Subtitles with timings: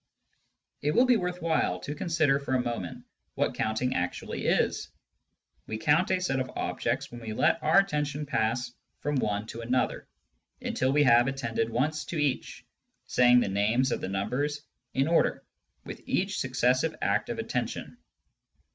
[0.81, 3.05] It will be worth while to consider for a moment
[3.35, 4.89] what counting actually is.
[5.67, 9.61] We count a set of objects when we let our attention pass from one to
[9.61, 10.07] another,
[10.59, 12.65] until wc have attended once to each,
[13.05, 14.61] saying the names of the numbers
[14.95, 15.45] in order
[15.85, 17.97] with each successive act of attention.